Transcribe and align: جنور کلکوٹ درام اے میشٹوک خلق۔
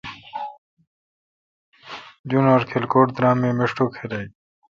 جنور 2.29 2.61
کلکوٹ 2.71 3.07
درام 3.15 3.39
اے 3.43 3.49
میشٹوک 3.57 3.91
خلق۔ 3.99 4.27